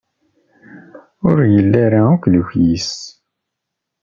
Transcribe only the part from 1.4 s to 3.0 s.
yelli ara akk d ukyis.